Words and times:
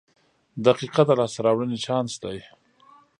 •دقیقه 0.65 1.03
د 1.07 1.11
لاسته 1.19 1.39
راوړنې 1.45 1.77
چانس 1.85 2.13
دی. 2.23 2.37